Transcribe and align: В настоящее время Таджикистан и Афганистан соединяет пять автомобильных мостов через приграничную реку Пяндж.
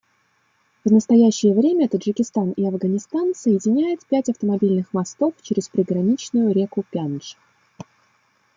В 0.83 0.91
настоящее 0.91 1.53
время 1.53 1.87
Таджикистан 1.87 2.53
и 2.53 2.65
Афганистан 2.65 3.33
соединяет 3.35 3.99
пять 4.07 4.29
автомобильных 4.29 4.91
мостов 4.95 5.35
через 5.43 5.69
приграничную 5.69 6.51
реку 6.55 6.83
Пяндж. 6.91 7.35